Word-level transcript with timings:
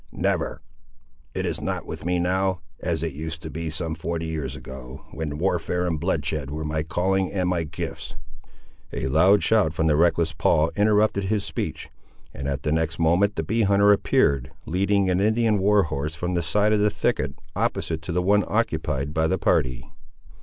"Never. 0.11 0.63
It 1.35 1.45
is 1.45 1.61
not 1.61 1.85
with 1.85 2.05
me 2.05 2.17
now, 2.17 2.61
as 2.79 3.03
it 3.03 3.13
used 3.13 3.43
to 3.43 3.51
be 3.51 3.69
some 3.69 3.93
forty 3.93 4.25
years 4.25 4.55
ago, 4.55 5.05
when 5.11 5.37
warfare 5.37 5.85
and 5.85 5.99
bloodshed 5.99 6.49
were 6.49 6.63
my 6.65 6.81
calling 6.81 7.31
and 7.31 7.47
my 7.47 7.65
gifts!" 7.65 8.15
A 8.91 9.05
loud 9.05 9.43
shout 9.43 9.75
from 9.75 9.85
the 9.85 9.95
reckless 9.95 10.33
Paul 10.33 10.71
interrupted 10.75 11.25
his 11.25 11.43
speech, 11.43 11.91
and 12.33 12.47
at 12.47 12.63
the 12.63 12.71
next 12.71 12.97
moment 12.97 13.35
the 13.35 13.43
bee 13.43 13.61
hunter 13.61 13.91
appeared, 13.91 14.49
leading 14.65 15.07
an 15.07 15.19
Indian 15.19 15.59
war 15.59 15.83
horse 15.83 16.15
from 16.15 16.33
the 16.33 16.41
side 16.41 16.73
of 16.73 16.79
the 16.79 16.89
thicket 16.89 17.35
opposite 17.55 18.01
to 18.01 18.11
the 18.11 18.23
one 18.23 18.43
occupied 18.47 19.13
by 19.13 19.27
the 19.27 19.37
party. 19.37 19.85